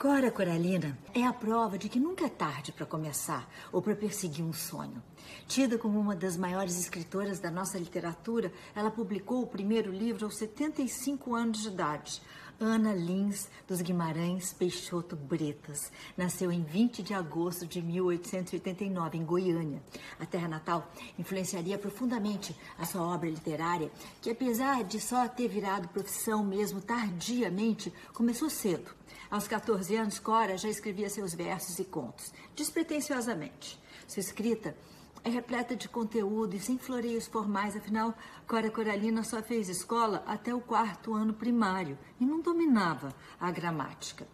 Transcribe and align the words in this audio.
Cora 0.00 0.30
Coralina 0.30 0.96
é 1.12 1.26
a 1.26 1.30
prova 1.30 1.76
de 1.76 1.86
que 1.86 2.00
nunca 2.00 2.24
é 2.24 2.28
tarde 2.30 2.72
para 2.72 2.86
começar 2.86 3.46
ou 3.70 3.82
para 3.82 3.94
perseguir 3.94 4.42
um 4.42 4.50
sonho. 4.50 5.02
Tida 5.46 5.76
como 5.76 6.00
uma 6.00 6.16
das 6.16 6.38
maiores 6.38 6.80
escritoras 6.80 7.38
da 7.38 7.50
nossa 7.50 7.78
literatura, 7.78 8.50
ela 8.74 8.90
publicou 8.90 9.42
o 9.42 9.46
primeiro 9.46 9.92
livro 9.92 10.24
aos 10.24 10.38
75 10.38 11.34
anos 11.34 11.60
de 11.60 11.68
idade. 11.68 12.22
Ana 12.62 12.92
Lins 12.92 13.48
dos 13.66 13.80
Guimarães 13.80 14.52
Peixoto 14.52 15.16
Bretas. 15.16 15.90
Nasceu 16.14 16.52
em 16.52 16.62
20 16.62 17.02
de 17.02 17.14
agosto 17.14 17.66
de 17.66 17.80
1889, 17.80 19.16
em 19.16 19.24
Goiânia. 19.24 19.82
A 20.18 20.26
terra 20.26 20.46
natal 20.46 20.86
influenciaria 21.18 21.78
profundamente 21.78 22.54
a 22.78 22.84
sua 22.84 23.00
obra 23.00 23.30
literária, 23.30 23.90
que 24.20 24.28
apesar 24.28 24.84
de 24.84 25.00
só 25.00 25.26
ter 25.26 25.48
virado 25.48 25.88
profissão 25.88 26.44
mesmo 26.44 26.82
tardiamente, 26.82 27.90
começou 28.12 28.50
cedo. 28.50 28.94
Aos 29.30 29.48
14 29.48 29.96
anos, 29.96 30.18
Cora 30.18 30.58
já 30.58 30.68
escrevia 30.68 31.08
seus 31.08 31.32
versos 31.32 31.78
e 31.78 31.84
contos, 31.86 32.30
despretensiosamente. 32.54 33.80
Sua 34.06 34.20
escrita 34.20 34.76
é 35.22 35.28
repleta 35.28 35.76
de 35.76 35.88
conteúdo 35.88 36.54
e 36.54 36.60
sem 36.60 36.78
floreios 36.78 37.26
formais, 37.26 37.76
afinal, 37.76 38.14
Cora 38.46 38.70
Coralina 38.70 39.22
só 39.22 39.42
fez 39.42 39.68
escola 39.68 40.22
até 40.26 40.54
o 40.54 40.60
quarto 40.60 41.14
ano 41.14 41.34
primário 41.34 41.98
e 42.18 42.24
não 42.24 42.40
dominava 42.40 43.14
a 43.38 43.50
gramática. 43.50 44.26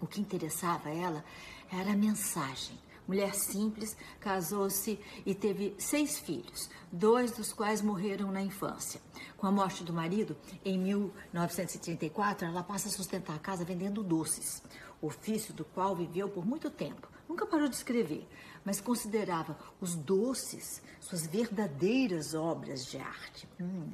O 0.00 0.06
que 0.06 0.20
interessava 0.20 0.88
ela 0.88 1.24
era 1.72 1.92
a 1.92 1.96
mensagem, 1.96 2.78
mulher 3.06 3.34
simples, 3.34 3.96
casou-se 4.20 4.98
e 5.24 5.34
teve 5.34 5.74
seis 5.78 6.18
filhos, 6.18 6.68
dois 6.90 7.32
dos 7.32 7.52
quais 7.52 7.80
morreram 7.82 8.30
na 8.30 8.42
infância. 8.42 9.00
Com 9.36 9.46
a 9.46 9.52
morte 9.52 9.84
do 9.84 9.92
marido, 9.92 10.36
em 10.64 10.78
1934, 10.78 12.46
ela 12.46 12.62
passa 12.62 12.88
a 12.88 12.92
sustentar 12.92 13.36
a 13.36 13.38
casa 13.38 13.64
vendendo 13.64 14.02
doces, 14.02 14.62
ofício 15.00 15.52
do 15.52 15.64
qual 15.64 15.94
viveu 15.94 16.28
por 16.28 16.46
muito 16.46 16.70
tempo. 16.70 17.08
Nunca 17.28 17.46
parou 17.46 17.68
de 17.68 17.76
escrever, 17.76 18.26
mas 18.64 18.80
considerava 18.80 19.56
os 19.80 19.94
doces 19.94 20.82
suas 21.00 21.26
verdadeiras 21.26 22.34
obras 22.34 22.86
de 22.86 22.98
arte. 22.98 23.48
Hum. 23.60 23.92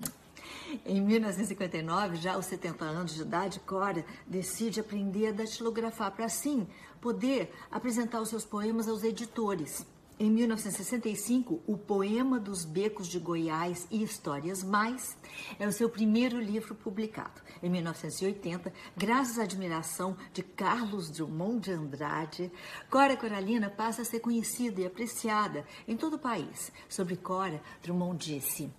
Em 0.85 1.01
1959, 1.01 2.17
já 2.17 2.35
aos 2.35 2.47
70 2.47 2.85
anos 2.85 3.15
de 3.15 3.23
idade, 3.23 3.61
Cora 3.61 4.05
decide 4.27 4.81
aprender 4.81 5.29
a 5.29 5.33
datilografar 5.33 6.11
para 6.13 6.25
assim 6.25 6.67
poder 7.01 7.53
apresentar 7.71 8.21
os 8.21 8.29
seus 8.31 8.45
poemas 8.45 8.89
aos 8.89 9.05
editores. 9.05 9.87
Em 10.19 10.31
1965, 10.31 11.63
O 11.67 11.79
Poema 11.79 12.39
dos 12.39 12.65
Becos 12.67 13.09
de 13.09 13.19
Goiás 13.19 13.89
e 13.91 14.03
Histórias 14.03 14.63
Mais 14.63 15.17
é 15.59 15.67
o 15.67 15.73
seu 15.73 15.89
primeiro 15.89 16.39
livro 16.39 16.75
publicado. 16.75 17.41
Em 17.63 17.71
1980, 17.71 18.71
graças 18.95 19.39
à 19.39 19.45
admiração 19.45 20.15
de 20.33 20.43
Carlos 20.43 21.09
Drummond 21.09 21.61
de 21.61 21.73
Andrade, 21.73 22.53
Cora 22.91 23.17
Coralina 23.17 23.71
passa 23.71 24.03
a 24.03 24.05
ser 24.05 24.21
conhecida 24.21 24.83
e 24.83 24.87
apreciada 24.87 25.65
em 25.89 25.97
todo 25.97 26.15
o 26.15 26.19
país. 26.19 26.71
Sobre 26.87 27.17
Cora, 27.17 27.63
Drummond 27.83 28.19
disse: 28.23 28.71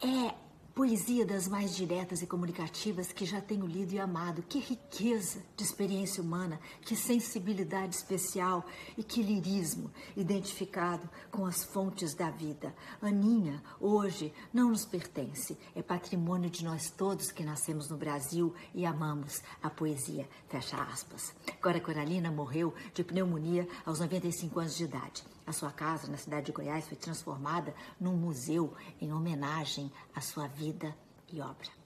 É 0.00 0.47
Poesia 0.78 1.26
das 1.26 1.48
mais 1.48 1.74
diretas 1.74 2.22
e 2.22 2.26
comunicativas 2.28 3.10
que 3.10 3.26
já 3.26 3.40
tenho 3.40 3.66
lido 3.66 3.94
e 3.94 3.98
amado. 3.98 4.44
Que 4.48 4.60
riqueza 4.60 5.42
de 5.56 5.64
experiência 5.64 6.22
humana, 6.22 6.60
que 6.82 6.94
sensibilidade 6.94 7.96
especial 7.96 8.64
e 8.96 9.02
que 9.02 9.20
lirismo 9.20 9.90
identificado 10.16 11.10
com 11.32 11.44
as 11.44 11.64
fontes 11.64 12.14
da 12.14 12.30
vida. 12.30 12.72
Aninha, 13.02 13.60
hoje, 13.80 14.32
não 14.54 14.68
nos 14.68 14.86
pertence. 14.86 15.58
É 15.74 15.82
patrimônio 15.82 16.48
de 16.48 16.64
nós 16.64 16.92
todos 16.92 17.32
que 17.32 17.42
nascemos 17.42 17.90
no 17.90 17.96
Brasil 17.96 18.54
e 18.72 18.86
amamos 18.86 19.42
a 19.60 19.68
poesia. 19.68 20.28
Fecha 20.48 20.80
aspas. 20.80 21.34
Cora 21.60 21.80
Coralina 21.80 22.30
morreu 22.30 22.72
de 22.94 23.02
pneumonia 23.02 23.66
aos 23.84 23.98
95 23.98 24.60
anos 24.60 24.76
de 24.76 24.84
idade. 24.84 25.37
A 25.48 25.52
sua 25.52 25.70
casa, 25.72 26.10
na 26.10 26.18
cidade 26.18 26.44
de 26.44 26.52
Goiás, 26.52 26.86
foi 26.86 26.98
transformada 26.98 27.74
num 27.98 28.14
museu 28.14 28.76
em 29.00 29.14
homenagem 29.14 29.90
à 30.14 30.20
sua 30.20 30.46
vida 30.46 30.94
e 31.32 31.40
obra. 31.40 31.78